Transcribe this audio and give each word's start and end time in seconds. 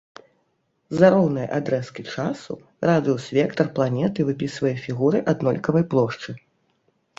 За 1.01 1.09
роўныя 1.15 1.43
адрэзкі 1.57 2.05
часу 2.13 2.57
радыус-вектар 2.91 3.71
планеты 3.77 4.19
выпісвае 4.33 4.75
фігуры 4.89 5.23
аднолькавай 5.37 5.89
плошчы. 5.95 6.31